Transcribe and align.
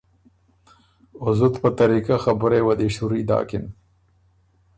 او 1.21 1.29
زُت 1.37 1.53
په 1.63 1.69
طریقۀ 1.79 2.15
خبُرئ 2.23 2.59
یه 2.61 2.65
وه 2.67 2.73
دی 2.79 2.89
شُوري 2.95 3.21
داکِن، 3.29 3.65